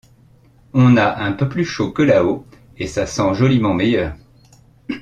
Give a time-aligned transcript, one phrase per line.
[0.73, 2.43] On a un peu plus chaud que là-haut,
[2.75, 4.15] et ça sent joliment meilleur!